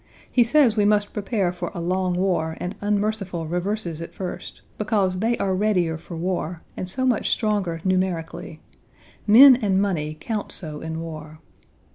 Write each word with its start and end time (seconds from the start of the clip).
He 0.31 0.43
says 0.43 0.75
we 0.75 0.83
must 0.83 1.13
prepare 1.13 1.51
for 1.51 1.69
a 1.75 1.79
long 1.79 2.15
war 2.15 2.57
and 2.59 2.73
unmerciful 2.81 3.45
reverses 3.45 4.01
at 4.01 4.15
first, 4.15 4.61
because 4.79 5.19
they 5.19 5.37
are 5.37 5.53
readier 5.53 5.95
for 5.99 6.17
war 6.17 6.63
and 6.75 6.89
so 6.89 7.05
much 7.05 7.29
stronger 7.29 7.81
numerically. 7.83 8.61
Men 9.27 9.55
and 9.57 9.79
money 9.79 10.17
count 10.19 10.51
so 10.51 10.81
in 10.81 11.01
war. 11.01 11.37